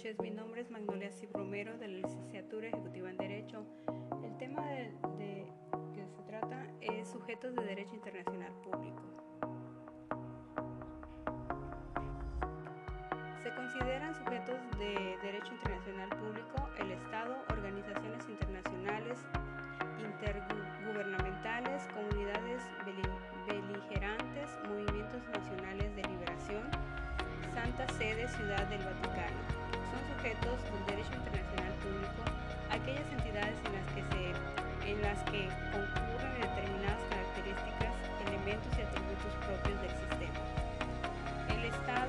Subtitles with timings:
[0.00, 3.66] noches, mi nombre es Magnolia Cip Romero de la Licenciatura Ejecutiva en Derecho.
[4.24, 5.46] El tema de, de
[5.94, 9.02] que se trata es sujetos de derecho internacional público.
[13.42, 19.18] Se consideran sujetos de derecho internacional público el Estado, organizaciones internacionales,
[19.98, 22.62] intergubernamentales, comunidades
[23.46, 26.70] beligerantes, movimientos nacionales de liberación,
[27.52, 29.19] Santa Sede, Ciudad del Vaticano.
[30.30, 32.22] Sujetos del derecho internacional público
[32.70, 34.22] aquellas entidades en las que, se,
[34.86, 37.90] en las que concurren determinadas características,
[38.30, 40.38] elementos y atributos propios del sistema.
[41.50, 41.99] El Estado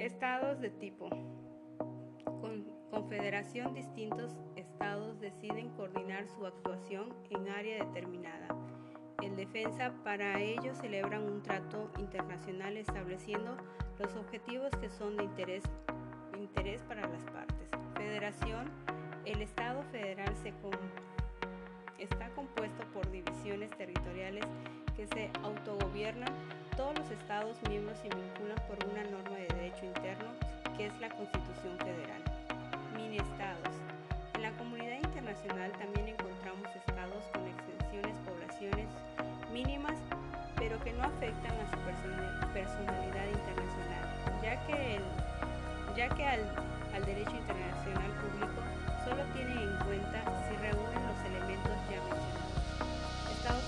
[0.00, 1.08] Estados de tipo.
[2.24, 8.48] Con confederación distintos estados deciden coordinar su actuación en área determinada.
[9.22, 13.56] En defensa, para ello celebran un trato internacional estableciendo
[13.98, 15.64] los objetivos que son de interés,
[16.38, 17.70] interés para las partes.
[17.94, 18.70] Federación,
[19.24, 20.34] el Estado federal
[21.98, 24.44] está compuesto por divisiones territoriales
[24.96, 26.32] que se autogobiernan.
[26.76, 30.32] Todos los Estados miembros se vinculan por una norma de derecho interno
[30.76, 32.22] que es la Constitución Federal.
[32.96, 33.76] Mini-estados.
[34.34, 38.88] En la comunidad internacional también encontramos estados con extensiones, poblaciones
[39.52, 39.96] mínimas,
[40.56, 41.78] pero que no afectan a su
[42.52, 44.04] personalidad internacional,
[44.42, 46.44] ya que, el,
[46.94, 48.60] al derecho internacional público
[49.04, 52.56] solo tiene en cuenta si reúnen los elementos ya mencionados.
[53.32, 53.64] Estados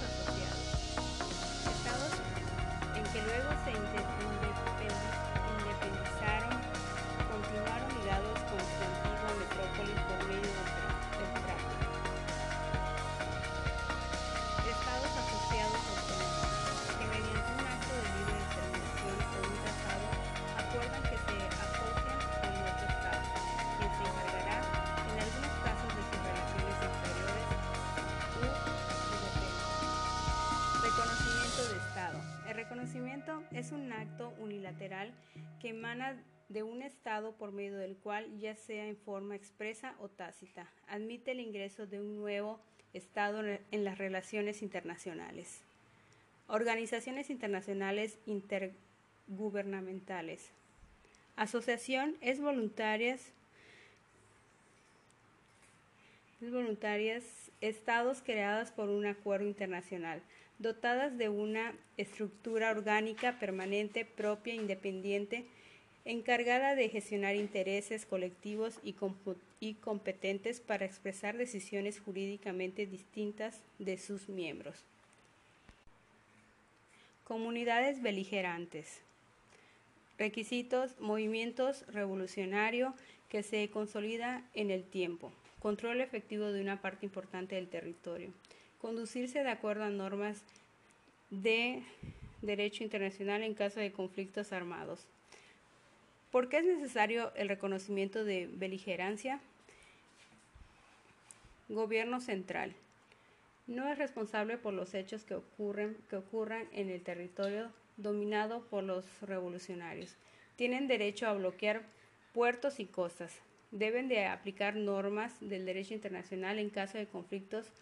[3.27, 3.71] luego se
[5.59, 6.55] independizaron,
[7.31, 10.78] continuaron ligados con su antigua metrópolis por medio
[35.61, 40.09] que emana de un Estado por medio del cual, ya sea en forma expresa o
[40.09, 42.61] tácita, admite el ingreso de un nuevo
[42.95, 45.61] Estado en las relaciones internacionales.
[46.47, 50.49] Organizaciones internacionales intergubernamentales.
[51.37, 53.33] Asociación es voluntarias
[56.41, 57.25] voluntarias
[57.61, 60.23] estados creadas por un acuerdo internacional,
[60.59, 65.47] dotadas de una estructura orgánica permanente, propia, independiente,
[66.05, 74.83] encargada de gestionar intereses colectivos y, competentes para expresar decisiones jurídicamente distintas de sus miembros.
[77.25, 79.01] Comunidades beligerantes.
[80.19, 82.95] Requisitos, movimientos revolucionario
[83.29, 85.31] que se consolida en el tiempo.
[85.61, 88.33] Control efectivo de una parte importante del territorio.
[88.81, 90.43] Conducirse de acuerdo a normas
[91.31, 91.83] de
[92.43, 95.05] derecho internacional en caso de conflictos armados.
[96.31, 99.41] ¿Por qué es necesario el reconocimiento de beligerancia?
[101.69, 102.75] Gobierno central.
[103.67, 108.85] No es responsable por los hechos que, ocurren, que ocurran en el territorio dominado por
[108.85, 110.14] los revolucionarios.
[110.56, 111.82] Tienen derecho a bloquear
[112.32, 113.35] puertos y costas.
[113.70, 117.79] Deben de aplicar normas del derecho internacional en caso de conflictos armados,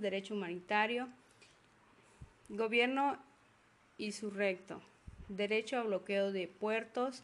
[0.00, 1.08] derecho humanitario,
[2.48, 3.18] gobierno
[3.98, 4.80] insurrecto,
[5.28, 7.22] derecho a bloqueo de puertos,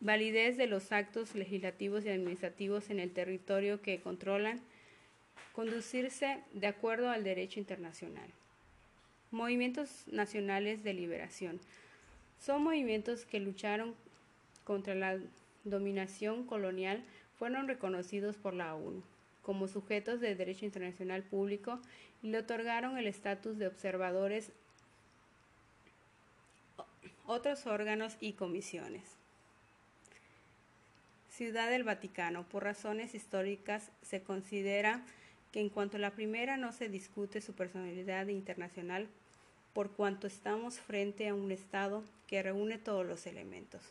[0.00, 4.60] validez de los actos legislativos y administrativos en el territorio que controlan,
[5.52, 8.28] conducirse de acuerdo al derecho internacional.
[9.30, 11.60] Movimientos nacionales de liberación.
[12.40, 13.94] Son movimientos que lucharon
[14.64, 15.18] contra la
[15.64, 17.02] dominación colonial,
[17.38, 19.02] fueron reconocidos por la ONU
[19.46, 21.78] como sujetos de derecho internacional público
[22.20, 24.50] y le otorgaron el estatus de observadores
[27.28, 29.02] Otros órganos y comisiones.
[31.28, 32.44] Ciudad del Vaticano.
[32.48, 35.04] Por razones históricas se considera
[35.52, 39.08] que en cuanto a la primera no se discute su personalidad internacional
[39.74, 43.82] por cuanto estamos frente a un Estado que reúne todos los elementos.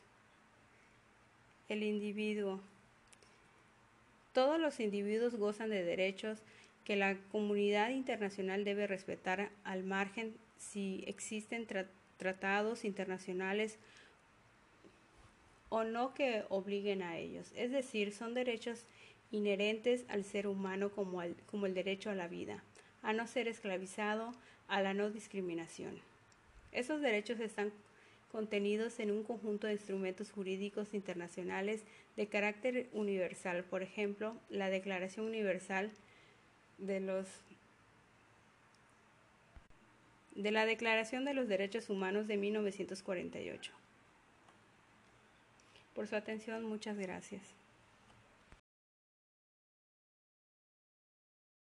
[1.70, 2.62] El individuo.
[4.36, 6.40] Todos los individuos gozan de derechos
[6.84, 11.66] que la comunidad internacional debe respetar al margen si existen
[12.18, 13.80] tratados internacionales
[15.70, 17.54] o no que obliguen a ellos.
[17.56, 18.84] Es decir, son derechos
[19.32, 22.62] inherentes al ser humano como el, derecho a la vida,
[23.04, 24.34] a no ser esclavizado,
[24.68, 25.98] a la no discriminación.
[26.74, 27.72] Esos derechos están
[28.32, 31.84] contenidos en un conjunto de instrumentos jurídicos internacionales
[32.16, 35.92] de carácter universal, por ejemplo, la Declaración Universal
[36.78, 37.28] de los
[40.36, 43.72] de la Declaración de los Derechos Humanos de 1948.
[45.94, 47.65] Por su atención, muchas gracias.